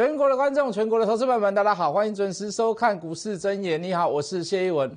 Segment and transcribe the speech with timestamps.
[0.00, 3.82] 全国的观众，全国的投资朋友们，大家好，欢迎准时收看股市真言。
[3.82, 4.90] 你好，我是谢一文。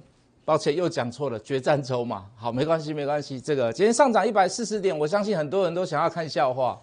[0.45, 2.23] 抱歉，又讲错了，决战周嘛。
[2.37, 3.37] 好，没关系，没关系。
[3.37, 6.81] 这个今天上涨一百四十点，我相信很多人都想要看笑话。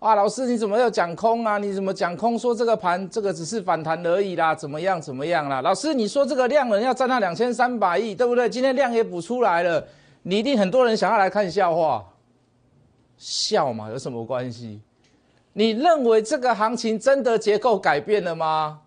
[0.00, 1.56] 哇，老师你怎么又讲空啊？
[1.56, 2.38] 你怎么讲空？
[2.38, 4.54] 说这个盘这个只是反弹而已啦？
[4.54, 5.00] 怎么样？
[5.00, 5.62] 怎么样啦？
[5.62, 8.50] 老师你说这个量能要占到两千三百亿，对不对？
[8.50, 9.82] 今天量也补出来了，
[10.24, 12.04] 你一定很多人想要来看笑话。
[13.16, 14.82] 笑嘛，有什么关系？
[15.58, 18.78] 你认为这个行情真的结构改变了吗？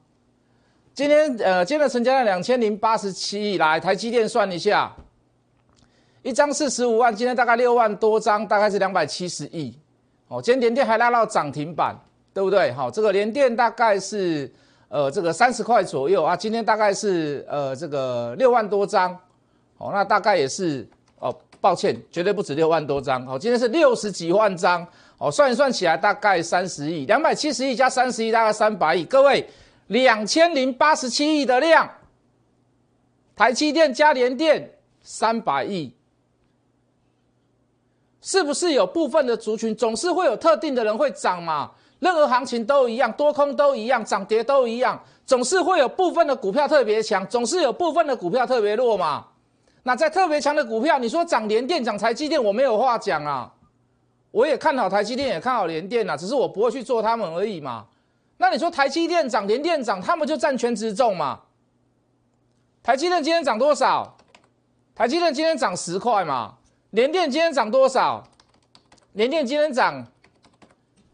[0.94, 4.90] 今天呃，今天的成交量两千零八十七亿，来台积电算一下，
[6.22, 9.78] 一张四十五万，今天大概六万多张，大概是两百七十亿。
[10.30, 11.94] 哦，今天连电还拉到涨停板，
[12.34, 12.72] 对不对？
[12.72, 14.50] 好，这个连电大概是
[14.88, 19.12] 呃这个三十块左右啊，今天大概是呃这个六万多张，
[19.78, 20.88] 哦，那大概也是
[21.20, 24.88] 哦，抱歉，绝对不止六万多张，哦，今天是六十几万张。
[25.22, 29.06] 哦，算一算起来大概三十亿，两百七十亿加三十亿，大概三百亿。
[29.06, 29.48] 各位，
[29.86, 31.88] 两千零八十七亿的量，
[33.36, 34.68] 台积电加联电
[35.04, 35.94] 三百亿，
[38.20, 41.70] 是不是有部分的族群总是会有特定的人会涨嘛？
[42.00, 49.28] 任何行情都一样，多空都一样，涨跌都一样，总是会有部分的股票特别强，总是有部分的股票特别弱嘛？
[49.84, 53.54] 那在特别强的股票，你说涨联电、涨台积电，我没有话讲啊。
[54.32, 57.86] 我也看好台积电，也看好联电呐，只是我不会去做他们而已嘛。
[58.38, 61.42] 那你说台积电涨，联电涨，他们就占全值重嘛？
[62.82, 64.18] 台积电今天涨多少？
[64.96, 66.56] 台积电今天涨十块嘛？
[66.92, 68.24] 联电今天涨多少？
[69.14, 70.08] 联电今天涨，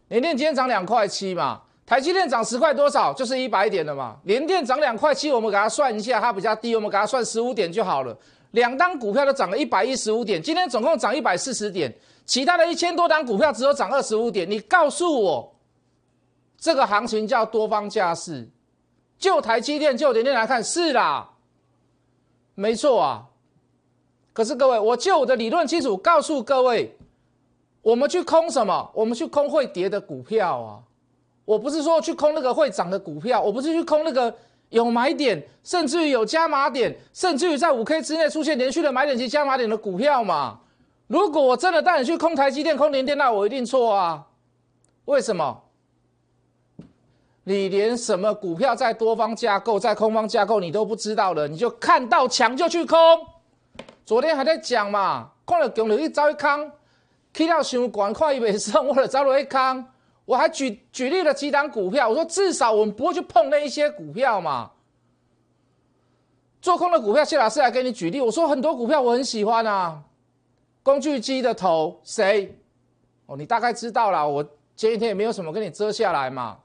[0.08, 1.60] 联电今天涨两块七嘛？
[1.84, 3.12] 台积电涨十块多少？
[3.12, 4.16] 就是一百点的嘛？
[4.24, 8.16] 联电涨两块七，我们给它算一下，它比较低，我们给它算十五点就好了。
[8.52, 11.94] 两单股票都涨了一百一十五点，今天总共涨一百四十点。
[12.28, 15.56] 其他的一千多档股票只有涨二十五点，你告诉我，
[16.58, 18.46] 这个行情叫多方架势？
[19.18, 21.30] 就台积电、就联电来看，是啦，
[22.54, 23.24] 没错啊。
[24.34, 26.94] 可是各位，我就我的理论基础告诉各位，
[27.80, 28.90] 我们去空什么？
[28.92, 30.78] 我们去空会跌的股票啊！
[31.46, 34.32] 我不是说去空那个会涨的股票，我不是去空那个
[34.68, 40.60] 有买点，甚至于有加码点，甚至于在五 K 之内出现连续的买点及加码点的股票嘛。
[41.08, 44.26] 如果我真的带你去空台积电、空联电，那我一定错啊！
[45.06, 45.64] 为什么？
[47.44, 52.98] 你连什么股票在多方架构、在空方架构你都不知道了，你就看到强就去空。
[54.04, 56.70] 昨天还在讲嘛，看了强就去找一空，
[57.32, 59.86] 去到想管快一倍升，我就找了一空。
[60.26, 64.72] 我还举举例了几档股票，我说至少我们不会去碰那一些股票嘛。
[66.60, 70.02] 做空的股票，谢老师来给你举例，我说很多股票我很喜欢啊。
[70.88, 72.56] 工具机的头谁？
[73.26, 74.26] 哦，你大概知道了。
[74.26, 74.42] 我
[74.74, 76.56] 前几天也没有什么跟你遮下来嘛。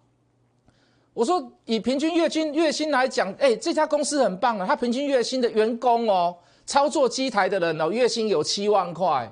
[1.13, 4.65] 我说以平均月薪月薪来讲，哎，这家公司很棒啊。
[4.65, 9.29] 他平均月薪的员工哦，操作机台的人哦，月薪有七万块，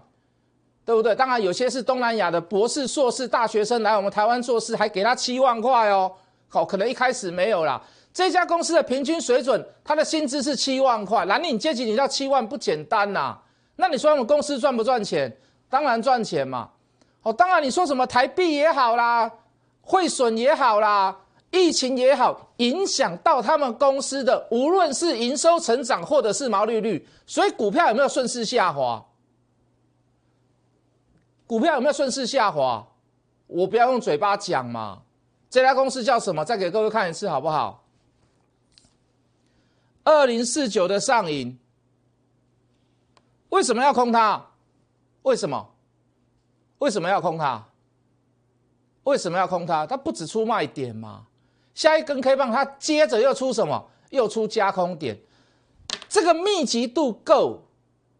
[0.84, 1.16] 对不对？
[1.16, 6.12] 当然有些是东南亚的博士、硕士、大学生来我们台湾做事，还给他七万块哦。
[6.50, 7.82] 好，可能一开始没有啦。
[8.14, 13.40] 这家公司的平均水准，他的薪资是七万块，蓝领阶级你到七万不简单呐。
[13.82, 15.36] 那你说我们公司赚不赚钱？
[15.68, 16.70] 当然赚钱嘛。
[17.24, 19.32] 哦，当然你说什么台币也好啦，
[19.82, 21.18] 汇损也好啦，
[21.50, 29.04] 疫情也好，影响到他们公司的无论是营收成长或者是毛利率，所以股票有没有顺势下滑？
[31.48, 32.88] 股票有没有顺势下滑？
[33.48, 35.02] 我不要用嘴巴讲嘛。
[35.50, 36.46] 这家公司叫什么？
[36.46, 37.84] 再给各位看一次好不好？
[40.04, 41.58] 二零四九的上影。
[43.52, 44.44] 为什么要空它？
[45.22, 45.70] 为什么？
[46.80, 47.64] 为什么要空它？
[49.04, 49.86] 为什么要空它？
[49.86, 51.24] 它不止出卖点嘛，
[51.74, 53.88] 下一根 K 棒它接着又出什么？
[54.10, 55.18] 又出加空点，
[56.10, 57.62] 这个密集度够，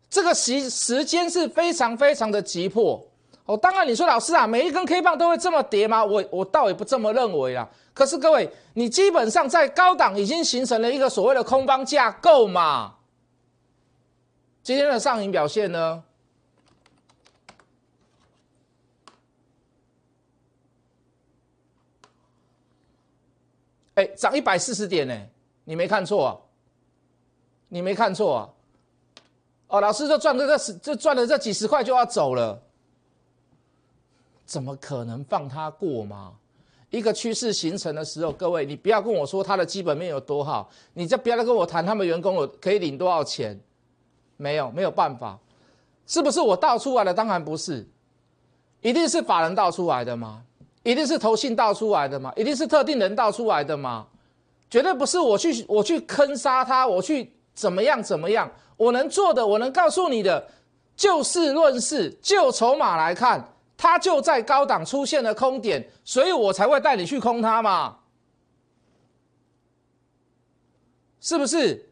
[0.10, 3.06] 这个时时间是非常非常的急迫。
[3.46, 6.04] 哦，当然你说老师啊，每一根 K 棒都会这么跌吗？
[6.04, 7.68] 我我倒也不这么认为啦。
[7.94, 12.94] 可是各位，你基本上在高档已经形成了一个所谓的空方架构嘛。
[14.64, 16.04] 今天的上影表现呢？
[23.96, 25.28] 哎，涨一百四十点呢，
[25.64, 26.38] 你没看错啊？
[27.70, 28.50] 你没看错啊？
[29.68, 32.62] 哦，老师就赚这十，就赚了这几十块就要走了，
[34.46, 36.36] 怎么可能放他过吗？
[36.92, 43.60] 一个趋势形成的时候，各位，你不要跟我说他的基本面有多好，你就不要来跟我谈他们员工有可以领多少钱。
[44.42, 45.38] 没有没有办法，
[46.08, 47.14] 是不是我倒出来的？
[47.14, 47.88] 当然不是，
[48.82, 50.44] 一定是法人倒出来的吗？
[50.82, 52.34] 一定是投信倒出来的嘛？
[52.36, 54.08] 一定是特定人倒出来的嘛？
[54.68, 58.50] 绝对不是我去我去坑杀他，我去怎么样怎么样？
[58.78, 60.48] 我能做的，我能告诉你的，
[60.96, 67.98] 就事论事，就筹码来看，它就在高档出现了空点，所以我才会带你去空它嘛，
[71.20, 71.91] 是不是？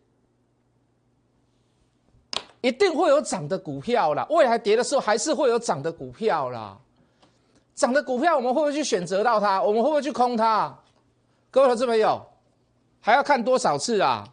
[2.62, 6.78] 一定会有涨的股票啦，未来跌的时候还是会有涨的股票啦。
[7.74, 9.62] 涨的股票我们会不会去选择到它？
[9.62, 10.78] 我们会不会去空它？
[11.50, 12.22] 各位投资朋友，
[13.00, 14.28] 还要看多少次啊？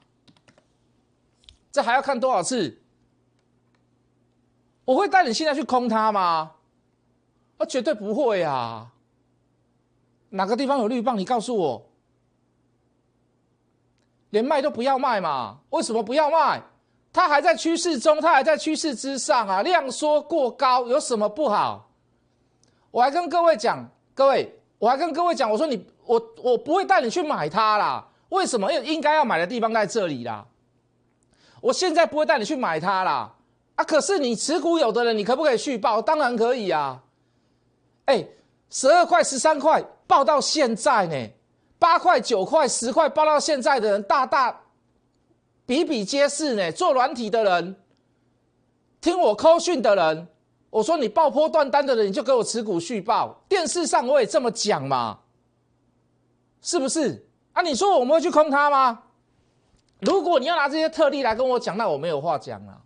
[1.70, 2.82] 这还要看多少次？
[4.84, 6.52] 我会带你现在去空它吗？
[7.58, 8.92] 啊，绝对不会啊！
[10.30, 11.16] 哪个地方有绿棒？
[11.16, 11.88] 你告诉我，
[14.30, 15.60] 连卖都不要卖嘛？
[15.70, 16.62] 为什么不要卖？
[17.16, 19.62] 它还在趋势中，它还在趋势之上啊！
[19.62, 21.90] 量缩过高有什么不好？
[22.90, 28.06] 我还跟各位讲，各位，我还跟各位讲，我说你，我我不会带你去买它啦。
[28.28, 28.70] 为什么？
[28.70, 30.44] 因为应该要买的地方在这里啦。
[31.62, 33.32] 我现在不会带你去买它啦。
[33.76, 36.02] 啊，可是你持股有的人，你可不可以续报？
[36.02, 37.02] 当然可以啊。
[38.04, 38.22] 哎，
[38.68, 41.30] 十二块、十三块报到现在呢，
[41.78, 44.60] 八块、九块、十块报到现在的人，大大。
[45.66, 47.76] 比比皆是呢，做软体的人，
[49.00, 50.28] 听我扣讯的人，
[50.70, 53.42] 我说你爆破断单的人，你就给我持股续报。
[53.48, 55.18] 电视上我也这么讲嘛，
[56.62, 57.26] 是不是？
[57.52, 59.02] 啊，你说我们会去空它吗？
[60.00, 62.82] 如果你要拿这些特例来跟我讲，那我没有话讲了。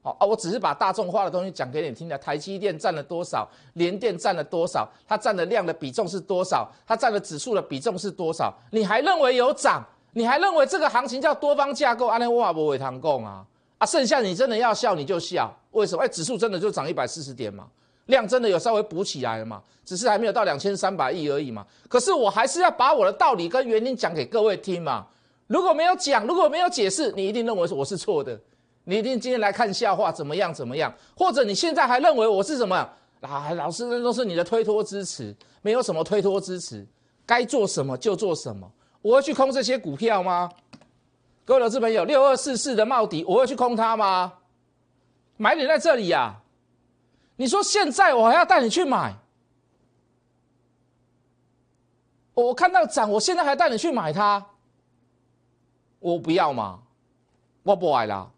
[0.00, 2.16] 好啊，我只是把大众化的东西讲给你听的。
[2.16, 3.46] 台积电占了多少？
[3.74, 4.88] 联电占了多少？
[5.06, 6.70] 它占的量的比重是多少？
[6.86, 8.54] 它占的指数的比重是多少？
[8.70, 9.84] 你还认为有涨？
[10.12, 12.06] 你还认为这个行情叫多方架构？
[12.06, 13.44] 安内瓦博伟堂供啊
[13.78, 13.86] 啊！
[13.86, 16.02] 剩下你真的要笑你就笑，为什么？
[16.02, 17.68] 哎，指数真的就涨一百四十点嘛，
[18.06, 21.64] 量真的有稍微补起来了嘛，只是还没有到两千三百亿而已嘛。
[21.88, 25.06] 可是我还是要把我的道理跟原因讲给各位听嘛。
[25.46, 28.38] 如果没有讲，如果没有解释，你一定认为我是错的，
[28.84, 30.92] 你一定今天来看笑话怎么样怎么样？
[31.16, 32.76] 或者你现在还认为我是什么？
[33.20, 36.86] 啊，老师那都是你的推脱支持，没有什么推脱支持，
[37.24, 38.70] 该做什么就做什么。
[39.02, 40.50] 我会去空这些股票吗？
[41.44, 44.34] 各位投资朋友，六二四四的茂迪，我会去空它吗？
[45.36, 46.34] 买点在这里呀。
[47.36, 49.14] 你说现在我还要带你去买？
[52.34, 54.44] 我看到涨，我现在还带你去买它？
[56.00, 56.80] 我不要嘛，
[57.62, 58.30] 我不爱啦。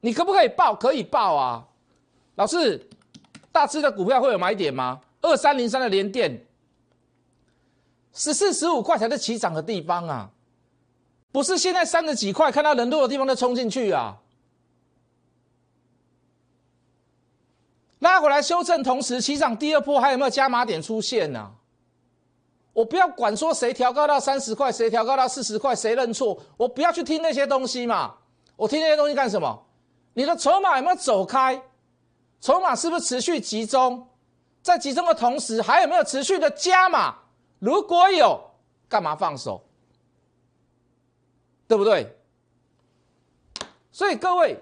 [0.00, 0.74] 你可不可以报？
[0.74, 1.66] 可以报啊。
[2.36, 2.88] 老师，
[3.50, 5.00] 大只的股票会有买点吗？
[5.20, 6.45] 二三零三的连电。
[8.16, 10.30] 十四十五块才是起涨的地方啊，
[11.30, 14.16] 不是现在三十几块看到人多的地方就冲进去啊。
[17.98, 21.52] 拉回来修正，同时起涨第二波还有没有加码点出现呢？
[22.72, 28.14] 我不要管说谁调高到三十块，谁调高到四十块，谁认错，我不要去听那些东西嘛。
[28.56, 29.66] 我听那些东西干什么？
[30.14, 31.62] 你的筹码有没有走开？
[32.40, 34.08] 筹码是不是持续集中？
[34.62, 37.14] 在集中的同时，还有没有持续的加码？
[37.58, 38.40] 如果有，
[38.88, 39.62] 干嘛放手？
[41.68, 42.06] 对不对？
[43.90, 44.56] 所以各位，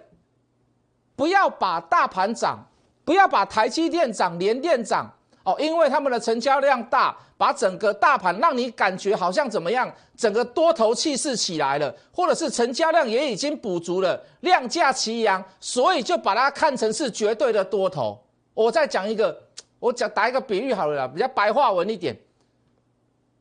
[1.17, 2.59] 不要把大盘涨，
[3.05, 9.93] 不要把台积电涨、联电涨哦，因为他们的成交量大，把整个大盘让你感觉好像怎么样？
[10.17, 18.19] 整个多头气势起来了，或者是成交量也已经补足了，量价齐扬，所以就把它看成是绝对的多头。
[18.55, 19.37] 我再讲一个，
[19.81, 22.17] 我讲打一个比喻好了，比较白话文一点。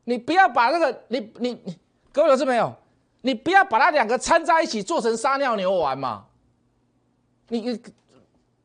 [0.04, 1.78] 你不要把那个你你你
[2.12, 2.72] 各位老师没有？
[3.22, 6.24] 你不要把它两个掺在一起做成撒尿牛丸嘛？
[7.48, 7.62] 你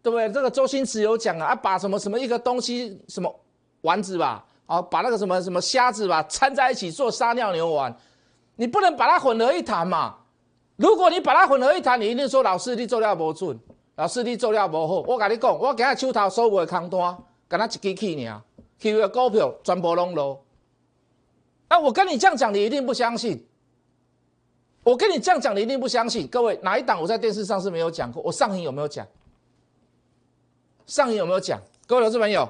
[0.01, 0.29] 对不对？
[0.31, 3.33] 这个周星驰有讲啊，把什么什么一个东西什么
[3.81, 7.95] 丸子吧，啊把那个什么什么虾子吧掺在一起做撒尿牛丸，
[8.55, 10.15] 你不能把它混为一谈嘛？
[10.75, 13.57] 如果你把它混为一谈，你一定说老师你做料不准，
[13.95, 14.95] 老师你做料不好。
[15.07, 17.17] 我跟你讲，我今日手头所有的空单，
[17.47, 18.41] 干那一支去尔，
[18.77, 20.43] 去的股票全部拢落。
[21.69, 21.79] 啊！
[21.79, 23.47] 我跟你这样讲，你一定不相信。
[24.83, 26.27] 我跟你这样讲，你一定不相信。
[26.27, 28.21] 各位，哪一档我在电视上是没有讲过？
[28.23, 29.07] 我上影有没有讲？
[30.87, 31.61] 上影有没有讲？
[31.85, 32.49] 各位投资朋友，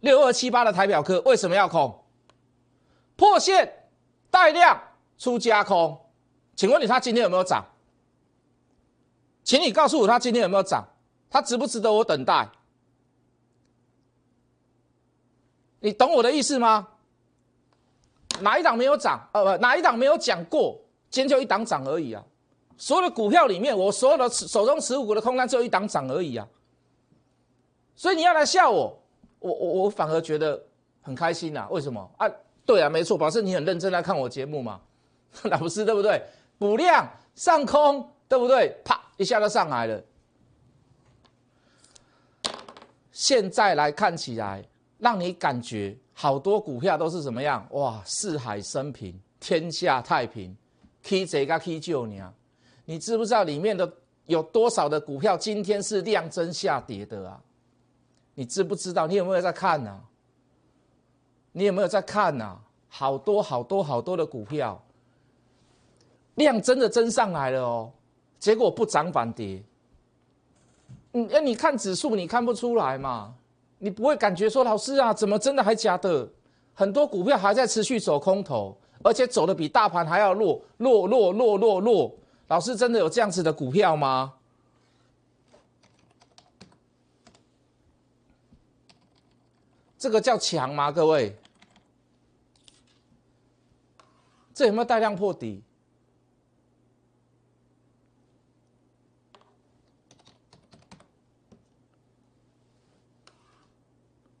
[0.00, 2.04] 六二七八的台表科为什么要空？
[3.16, 3.70] 破线
[4.30, 4.80] 带量
[5.18, 5.98] 出加空，
[6.56, 7.64] 请问你它今天有没有涨？
[9.44, 10.86] 请你告诉我它今天有没有涨？
[11.28, 12.48] 它值不值得我等待？
[15.80, 16.88] 你懂我的意思吗？
[18.40, 19.28] 哪一档没有涨？
[19.32, 20.80] 呃，不，哪一档没有讲过？
[21.10, 22.22] 今天就一档涨而已啊！
[22.76, 26.46] 所有的股票里面，我所有的手中持股的空单只有一档涨而已啊！
[27.96, 29.02] 所以你要来笑我，
[29.40, 30.62] 我我我反而觉得
[31.02, 31.66] 很开心呐。
[31.70, 32.30] 为什么啊？
[32.66, 34.80] 对啊，没错，表示你很认真来看我节目嘛，
[35.44, 36.22] 老师对不对？
[36.58, 38.76] 补量上空对不对？
[38.84, 40.00] 啪一下就上来了。
[43.10, 44.62] 现在来看起来，
[44.98, 47.66] 让你感觉好多股票都是怎么样？
[47.70, 50.54] 哇，四海升平，天下太平
[51.02, 52.32] ，K 这个 K J 你啊？
[52.84, 53.90] 你知不知道里面的
[54.26, 57.40] 有多少的股票今天是量增下跌的啊？
[58.34, 59.06] 你知不知道？
[59.06, 60.00] 你有没有在看呢？
[61.52, 62.58] 你有没有在看呐？
[62.88, 64.82] 好多好多好多的股票，
[66.36, 67.92] 量真的增上来了哦，
[68.38, 69.62] 结果不涨反跌。
[71.12, 73.34] 嗯，哎，你看指数，你看不出来嘛？
[73.78, 76.28] 你不会感觉说，老师啊，怎么真的还假的？
[76.74, 82.14] 很多股票还在持续走空头，而且走的比大盘还要弱，弱弱弱弱弱。
[82.48, 84.34] 老师真的有这样子的股票吗？
[89.98, 90.92] 这个叫强吗？
[90.92, 91.36] 各位？
[94.54, 95.62] 这有没有带量破底？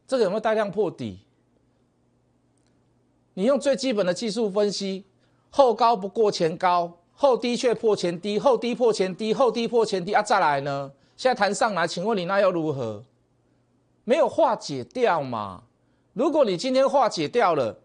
[0.08, 1.20] 这个有没有带量破底？
[3.34, 5.04] 你用最基本的技术分析，
[5.50, 10.20] 后高不过前高，后低却破前低，后低破前低，后低破前低啊！
[10.20, 10.90] 再来呢？
[11.16, 13.04] 现在弹上来，请问你那又如何？
[14.02, 15.62] 没有化解掉嘛？
[16.14, 17.78] 如果你今天化解掉了，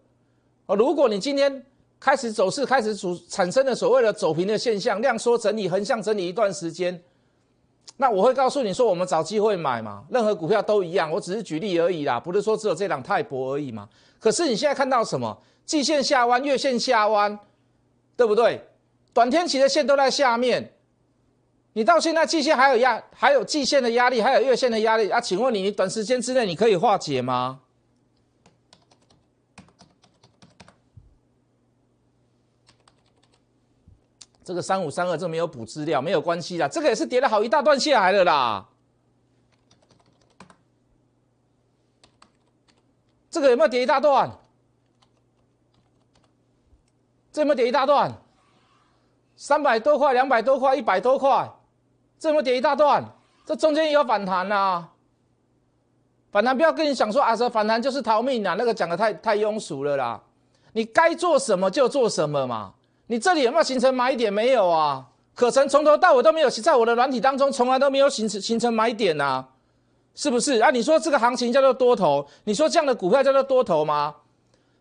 [0.66, 1.64] 哦，如果你今天。
[2.00, 7.02] 开始走势开始主产生了所谓的走平的现象，量缩整理、横向整理一段时间，
[7.96, 10.04] 那我会告诉你说，我们找机会买嘛。
[10.10, 13.88] 任何股票都一样，我只是举例而已啦，不是说只有这档泰博而已嘛。
[14.18, 15.38] 可是你现在看到什么？
[15.64, 17.38] 季线下弯、月线下弯，
[18.16, 18.60] 对不对？
[19.12, 20.72] 短天期的线都在下面，
[21.74, 25.20] 你到现在季线还有压，还有季线的压力，还有月线的压力啊？
[25.20, 27.60] 请问你，你短时间之内你可以化解吗？
[34.44, 36.68] 这个三五三二这没有补资料，没有关系啦。
[36.68, 38.68] 这个也是跌了好一大段下来了啦。
[43.30, 44.30] 这个有没有跌一大段？
[47.32, 48.12] 这有没有跌一大段？
[49.34, 51.50] 三百多块、两百多块、一百多块，
[52.18, 53.02] 这有没有跌一大段？
[53.46, 54.88] 这中间也有反弹呐。
[56.30, 60.22] 反弹不要跟你讲说啊，这反弹就是逃命啊，那个讲的太太庸俗了啦。
[60.72, 62.74] 你该做什么就做什么嘛。
[63.06, 64.32] 你这里有没有形成买点？
[64.32, 69.44] 没有啊，可成从头到尾都没有，在我的软体当中从来都没有形成形成买点呐，
[70.14, 70.70] 是不是啊？
[70.70, 74.14] 你说这个行情叫做多头，你说这样的股票叫做多头吗？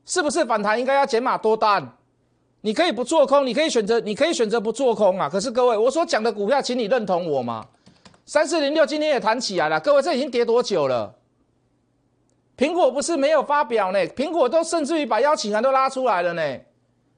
[0.06, 1.98] 是不是反弹应该要减码多单？
[2.62, 5.28] 你可以不做空，你可以选择，你可以选择不做空啊。
[5.28, 7.66] 可是各位，我所讲的股票，请你认同我吗？
[8.26, 11.14] 三四零六今天也弹起来了，各位，这已经跌多久了？
[12.56, 16.60] 苹果不是没有发表呢，苹果都甚至于把邀请函都拉出来了呢。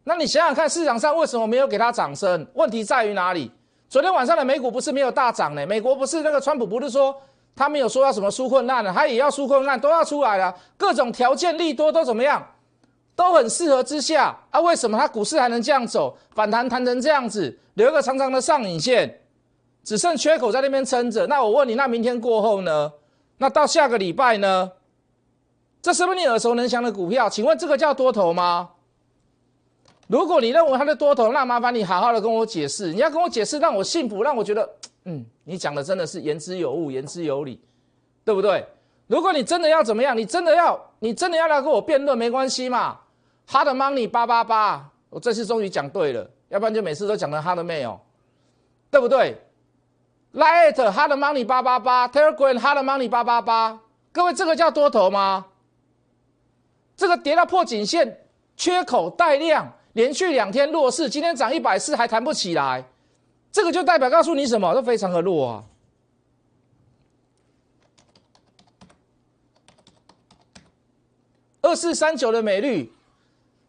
[0.07, 2.45] 那你想想看，市场上为什么没有给他掌声？
[2.53, 3.51] 问题在于哪里？
[3.89, 5.65] 昨天晚上的美股不是没有大涨呢？
[5.65, 7.15] 美国不是那个川普不是说
[7.55, 12.45] 他没有说要什么纾困难了，他也要纾困难，都要出来了，各种条件利多都怎么样？
[13.15, 14.59] 都很适合之下啊？
[14.59, 16.15] 为什么它股市还能这样走？
[16.35, 19.21] 反弹弹成这样子，留一个长长的上影线，
[19.83, 21.25] 只剩缺口在那边撑着。
[21.25, 22.91] 那我问你，那明天过后呢？
[23.39, 24.71] 那到下个礼拜呢？
[25.81, 27.27] 这是不是你耳熟能详的股票？
[27.27, 28.69] 请问这个叫多头吗？
[30.07, 32.93] 如果你认为它是多头，那麻烦你好好的跟我解释。
[32.93, 34.69] 你要跟我解释，让我信服，让我觉得，
[35.05, 37.59] 嗯，你讲的真的是言之有物，言之有理，
[38.23, 38.65] 对不对？
[39.07, 42.99] 如果你真的要怎么样，你真的要，你真的要来跟我辩论，没关系嘛。
[43.47, 47.97] Hard money 八八八，我这次终于讲对了，要不然就每次都讲成 Hard mail，
[48.91, 49.37] 对不对
[50.33, 53.79] ？Light Hard money 八八八，Telegram Hard money 八八八，
[54.11, 55.45] 各位这个叫多头吗？
[56.95, 59.71] 这个跌到破颈线，缺口带量。
[59.95, 62.85] 连续两天弱势，今天涨一百四还弹不起来，
[63.49, 64.73] 这个就代表告诉你什么？
[64.73, 65.63] 都非常的弱啊。
[71.61, 72.91] 二四三九的美绿，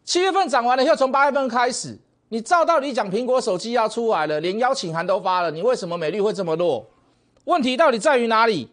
[0.03, 6.85] 七月份涨完了以后，从八月份开始，你照道理讲，苹果手机要出来了，连邀请函都发了，你为什么美绿会这么弱？
[7.45, 8.69] 问题到底在于哪里？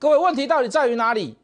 [0.00, 1.36] 各位，问题到底在于哪里？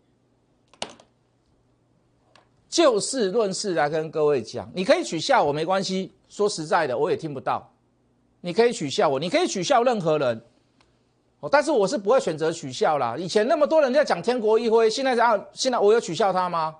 [2.68, 6.12] 就事论事来跟各位讲，你可以取笑我没关系。
[6.28, 7.72] 说实在的，我也听不到。
[8.42, 10.40] 你可以取笑我，你可以取笑任何人。
[11.40, 13.16] 哦，但是我是不会选择取笑啦。
[13.16, 16.74] 以前那么多人在讲天国一辉，现在这样，现在我有取笑他吗？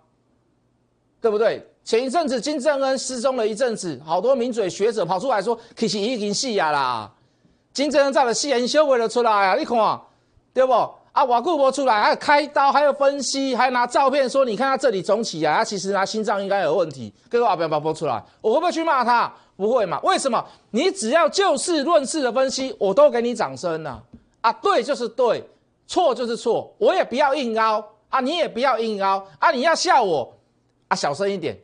[1.21, 1.67] 对不对？
[1.83, 7.11] 前一阵子金正恩失踪了一阵子，好多名嘴学者跑出来说，其实已经死呀啦。
[7.73, 9.57] 金正恩在了戏，你修为了出来啊？
[9.57, 10.01] 你看，
[10.53, 10.73] 对不？
[11.13, 17.13] 啊，瓦固博出来，还有开刀，还有分析，还拿照片说，你看他这里肿起来，他其实他心脏应该有问题。
[17.29, 19.33] 各位啊，不要把播出来，我会不会去骂他？
[19.57, 19.99] 不会嘛？
[20.05, 20.45] 为什么？
[20.71, 24.01] 你只要就事论事的分析，我都给你掌声呐！
[24.41, 25.43] 啊，对就是对，
[25.89, 30.33] 错就是错，我也不要硬凹啊，你也不要硬凹啊，你要笑我
[30.87, 31.59] 啊，小声一点。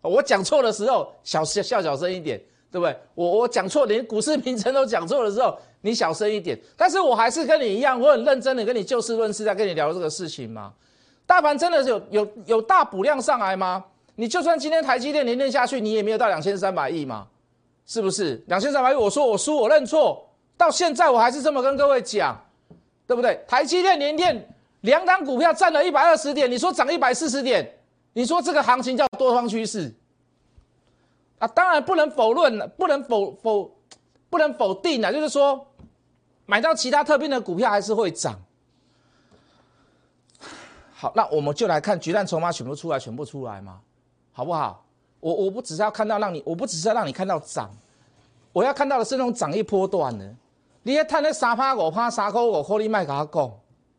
[0.00, 2.40] 我讲错的时候，小笑笑小声一点，
[2.72, 2.96] 对不对？
[3.14, 5.58] 我我讲错，连股市名称都讲错的时候。
[5.84, 10.72] 你小声一点，但是我还是跟你一样，我很认真的跟你就事论事，在跟你聊这个事情嘛。
[11.26, 13.84] 大盘真的是有有有大补量上来吗？
[14.14, 17.26] 你就算今天台积电连跌下去，你也没有到两千三百亿嘛，
[17.84, 18.42] 是不是？
[18.46, 20.26] 两千三百亿，我说我输，我认错，
[20.56, 22.34] 到现在我还是这么跟各位讲，
[23.06, 23.38] 对不对？
[23.46, 24.48] 台积电连跌
[24.80, 27.70] 两档股票占了一百二十点，你说涨一百四十点，
[28.14, 29.92] 你说这个行情叫多方趋势
[31.38, 31.46] 啊？
[31.48, 33.70] 当然不能否认，不能否否
[34.30, 35.66] 不能否定啊，就是说。
[36.46, 38.38] 买到其他特定的股票还是会涨。
[40.92, 43.80] 好，那我们就来看，橘蛋筹码选不出来，选不出来吗？
[44.32, 44.84] 好不好？
[45.20, 47.70] 我我不只是要看到让你，我不只是要让你看到涨，
[48.52, 50.34] 我要看到的是那种涨一波段的。
[50.82, 53.50] 你要看那三趴五趴三块五块，你卖给他讲，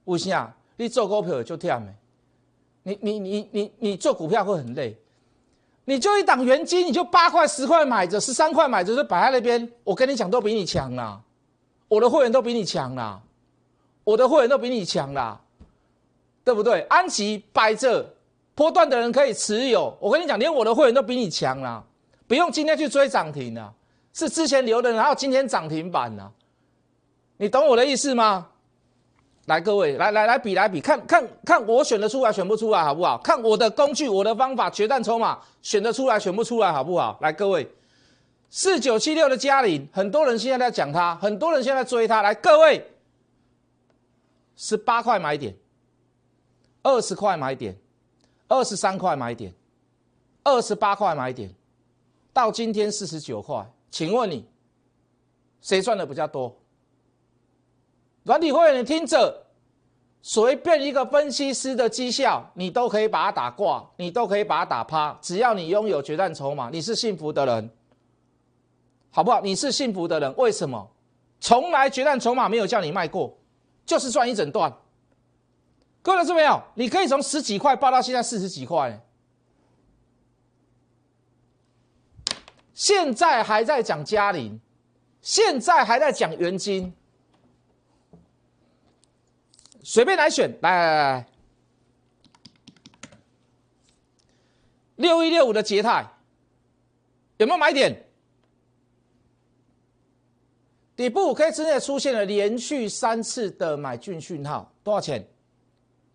[0.06, 0.54] 为啥？
[0.78, 1.94] 你做股票就忝的，
[2.84, 4.96] 你你你你你做股票会很累。
[5.86, 11.22] 你就一档元金，你就八块十块买着，十三块买着就摆在那边，我跟你讲都比你强啦。
[11.88, 13.22] 我的会员都比你强啦，
[14.04, 15.39] 我的会员都比你强啦，
[16.44, 16.82] 对不对？
[16.89, 18.06] 安琪摆着，
[18.54, 19.96] 波段的人可以持有。
[20.00, 21.84] 我跟你讲，连我的会员都比你强啦，
[22.27, 23.72] 不用今天去追涨停啊，
[24.13, 26.32] 是之前留的，然后今天涨停板呢。
[27.38, 28.48] 你懂我的意思吗？
[29.46, 33.18] 来，各位，来来来比来比，看看看我选得出来选不出来，好不好？
[33.20, 37.18] 看我的工具，我的方法，决战筹码选得出来选不出来，好不好？
[37.22, 37.70] 来，各位。
[38.50, 42.22] 四九七六的嘉玲，很多人现在在讲它，很多人现在追它。
[42.22, 42.86] 来，各位，
[44.55, 45.53] 十八块买点，
[46.84, 47.77] 二十块买点，
[48.48, 49.53] 二十三块买点，
[50.44, 51.53] 二十八块买点，
[52.31, 54.46] 到今天四十九块，请问你
[55.62, 56.55] 谁赚的比较多？
[58.24, 59.46] 软体会员，你听着，
[60.22, 67.70] 随便一个分析师的绩效，你都可以把它打挂，你都可以把它打趴，只要你拥有决战筹码，你是幸福的人。
[69.16, 69.40] 好不好？
[69.40, 70.92] 你是幸福的人，为什么？
[71.40, 73.34] 从来决战筹码没有叫你卖过，
[73.86, 74.78] 就是赚一整段。
[76.01, 76.62] 各位知没有？
[76.74, 79.01] 你可以从十几块报到现在四十几块，
[82.74, 84.60] 现在还在讲嘉玲，
[85.22, 86.94] 现在还在讲元金，
[89.82, 91.28] 随便来选，来来来来，
[94.98, 96.06] 六一六五的捷泰
[97.38, 98.01] 有没有买点？
[100.96, 105.27] 底部五 K 之内出现了连续三次的买进讯号，多少钱？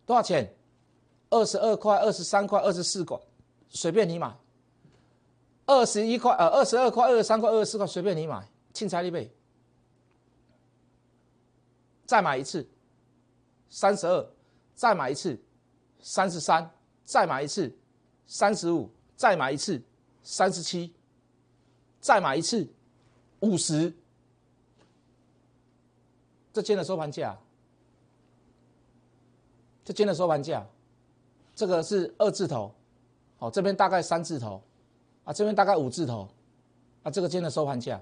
[0.06, 0.56] 多少钱？
[1.28, 3.18] 二十二块、二十三块、二十四块，
[3.68, 4.34] 随便你买。
[5.66, 8.44] 二十一块、呃，二十二块、二十三块、二十四块，随便你买。
[8.72, 9.30] 清财力倍，
[12.06, 12.66] 再买一次，
[13.68, 14.26] 三十二，
[14.74, 15.38] 再买一次，
[16.00, 16.70] 三十三，
[17.04, 17.76] 再买一次，
[18.26, 19.82] 三十五，再买一次，
[20.22, 20.94] 三十七，
[22.00, 22.66] 再买一次，
[23.40, 23.92] 五十。
[26.52, 27.36] 这间的收盘价，
[29.84, 30.66] 这间的收盘价，
[31.54, 32.72] 这个是二字头，
[33.38, 34.60] 好，这边大概三字头，
[35.24, 36.28] 啊，这边大概五字头，
[37.04, 38.00] 啊，这个间的收盘价，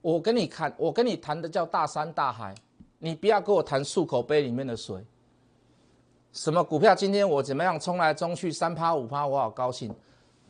[0.00, 2.54] 我跟你看，我跟你谈的叫大山大海，
[2.98, 5.04] 你不要跟我谈漱口杯里面的水。
[6.32, 9.94] 什么股票今天我怎么样冲来冲去三趴五趴，我好高兴，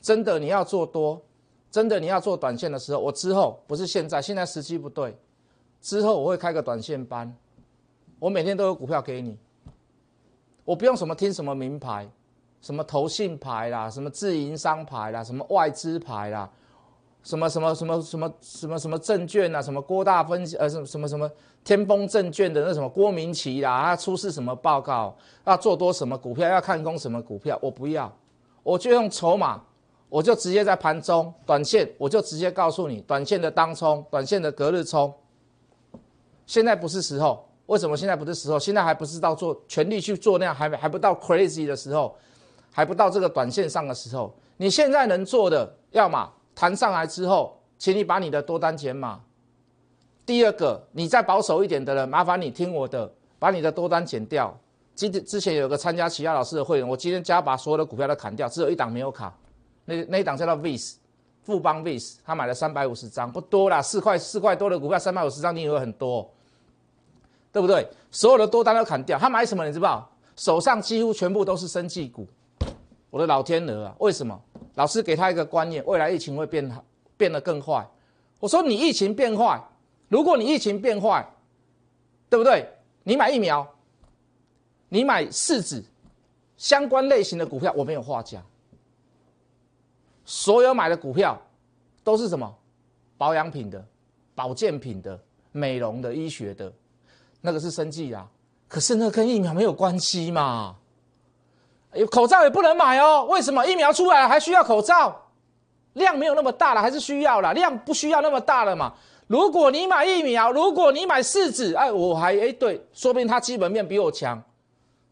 [0.01, 1.21] 真的你要做多。
[1.75, 5.19] 真的，你要做短线的时候，我之后不是现在，现在时机不对。
[5.81, 7.37] 之后我会开个短线班，
[8.21, 9.37] 我每天都有股票给你。
[10.65, 12.09] 我不用什么听什么名牌，
[12.61, 16.49] 什么投信牌啦，什么自营商牌啦，什么外资牌啦，
[17.25, 21.29] 什么什么什么什么什么什么证券啊，什么郭大分呃什么什么什么
[21.65, 25.13] 天风证券的那什么郭明奇啦，他出示什么报告，
[25.45, 28.17] 要做多什么股票，要看空什么股票，我不要，
[28.63, 29.61] 我就用筹码。
[30.09, 35.13] 我就直接在盘中短线，我就直接告诉你，短线的当冲，短线的隔日冲。
[36.47, 38.59] 现在不是时候，为什么现在不是时候？
[38.59, 42.15] 现在还不是到做全力去做那样，还还不到 crazy 的时候，
[42.71, 44.33] 还不到这个短线上的时候。
[44.57, 49.21] 你现在能做的，要么弹上来之后，请你把你的多单减码。
[50.25, 54.57] 第二个，你再保守一点的人，麻烦你听我的，把你的多单减掉。
[54.95, 59.37] 今天之前有个参加其他老师的会员，我今天加把所有的股票都砍掉，只有一档没有卡。
[59.85, 60.95] 那那一档叫做 VIS，
[61.43, 66.31] 富邦 VIS，他买了三百五十张，不多啦，四块四块多的股票，三百五十张，你以为很多，
[67.53, 67.87] 对不对？
[68.11, 69.67] 所有的多单都砍掉，他买什么？
[69.67, 70.11] 你知道？
[70.37, 72.27] 手上几乎全部都是生技股。
[73.11, 73.95] 我的老天鹅啊！
[74.01, 74.37] 为什么？
[74.75, 76.85] 老师给他一个观念，未来疫情会变好，
[77.17, 77.87] 变得更坏。
[78.41, 79.63] 我说你疫情变坏，
[80.09, 81.25] 如果你疫情变坏，
[82.29, 82.69] 对不对？
[83.05, 83.65] 你买疫苗，
[84.89, 85.85] 你买市指
[86.57, 88.43] 相关类型的股票，我没有话讲。
[90.25, 91.41] 所有买的股票
[92.03, 92.55] 都是什么？
[93.17, 93.85] 保养品的、
[94.35, 95.19] 保健品的、
[95.53, 96.73] 美容的、医学的，
[97.41, 98.29] 那个是生计啊。
[98.67, 100.77] 可是那跟疫苗没有关系嘛？
[101.95, 103.25] 有口罩也不能买哦。
[103.31, 103.65] 为什么？
[103.65, 105.29] 疫苗出来了还需要口罩？
[105.93, 107.55] 量没有那么大了，还是需要了。
[107.55, 108.93] 量不需要那么大了嘛？
[109.29, 114.43] 如果你买疫苗，如果你买试纸，哎，我还哎对，说不定它基本面比我强，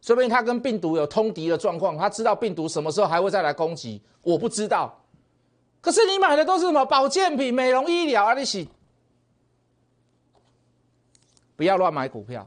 [0.00, 4.92] 说不定它跟病毒有通敌的状况，他知道病毒什么时候还会再来攻击，我不知道。
[5.82, 8.34] 可是你买的都是什么保健品、美容医疗啊？
[8.34, 8.68] 你洗，
[11.56, 12.46] 不要乱买股票。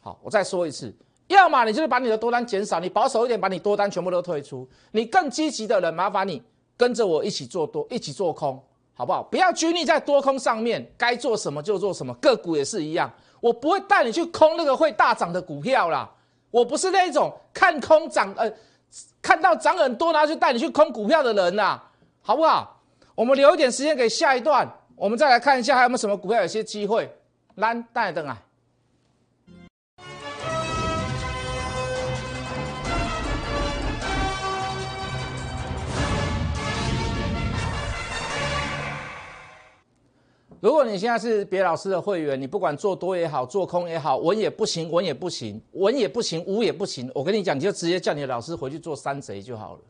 [0.00, 0.94] 好，我再说一次，
[1.28, 4.68] 要么你就是把你的多单减少，你保守一点，把你多单全部都退出。
[4.90, 6.42] 你更积极的人，麻烦你
[6.76, 8.62] 跟着我一起做多，一起做空，
[8.92, 9.22] 好不好？
[9.22, 12.12] 不要拘泥在多空上面，该做什么就做什么。
[12.14, 13.10] 个股也是一样，
[13.40, 16.10] 我不会带你去空那个会大涨的股票啦。
[16.50, 18.52] 我不是那一种看空涨，呃，
[19.22, 21.80] 看到涨很多，然后就带你去空股票的人呐。
[22.24, 22.80] 好不好？
[23.16, 27.12] 我们留一点时间给下一段，我们再来看一下还有没有什么股票有些机会。
[27.56, 28.40] 来，带灯啊！
[40.60, 47.10] 如果你现在是别老师的会员，你不管做多也好，做空也好，稳也不行，稳也不行，稳也不行，无也不行。
[47.16, 49.80] 我跟你讲，你就直接叫你的老师回去做山贼就好了，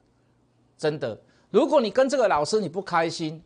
[0.78, 1.20] 真的。
[1.52, 3.40] 如果你跟这个老师你不开心，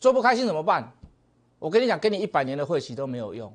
[0.00, 0.92] 做不开心怎么办？
[1.60, 3.50] 我跟你讲，给你一百年的会期都没有用。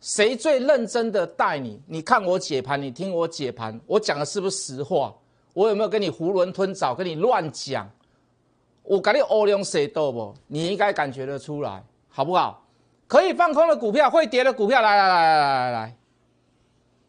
[0.00, 1.80] 谁最认真的带你？
[1.86, 5.14] 你看我解盘，你听我解盘，我讲的是不是实话？
[5.54, 7.88] 我有没有跟你囫囵吞枣，跟你乱讲？
[8.82, 10.34] 我跟你欧量谁斗不？
[10.48, 12.66] 你应该感觉得出来，好不好？
[13.06, 15.96] 可以放空的股票，会跌的股票，来来来来来来来，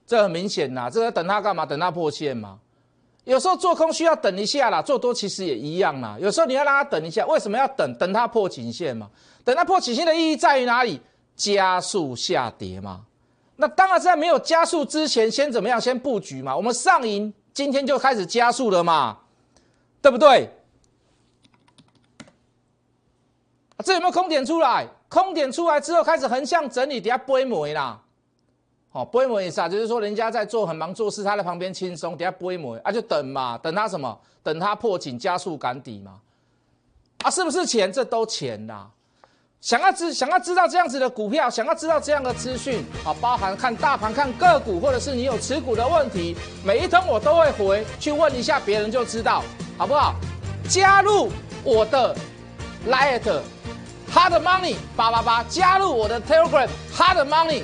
[0.06, 1.66] 这很明显呐，这个等它干嘛？
[1.66, 2.60] 等它破线吗？
[3.32, 6.18] 有时候做空需要等一下啦，做多其实也一样啦。
[6.20, 7.96] 有时候你要让它等一下，为什么要等？
[7.96, 9.10] 等它破颈线嘛。
[9.46, 11.00] 等它破颈线的意义在于哪里？
[11.38, 13.06] 加速下跌嘛。
[13.56, 15.80] 那当然在没有加速之前，先怎么样？
[15.80, 16.54] 先布局嘛。
[16.54, 19.20] 我们上银今天就开始加速了嘛，
[20.02, 20.50] 对不对？
[23.86, 24.86] 这有没有空点出来？
[25.08, 28.01] 空点出来之后开始横向整理，底下波没啦。
[28.92, 34.20] 哦，不会磨啥，就是说人家在做很忙做事，他在旁边轻松，等下不会磨，啊就等嘛，等他什么？
[34.44, 36.20] 等他破颈加速赶底嘛，
[37.24, 37.92] 啊是不是钱？
[37.94, 38.88] 这都钱呐！
[39.62, 49.44] 想要知想要知道这样子的股票，想要知道这样的资讯，啊，包含看大盘、看个股，或者是你有持股的问题，每一通我都会回去问一下别人就知道，
[49.78, 50.16] 好不好？
[50.68, 51.30] 加入
[51.64, 52.16] 我的
[52.90, 53.22] Light
[54.12, 57.64] Hard Money 八八八，加入我的 Telegram Hard Money。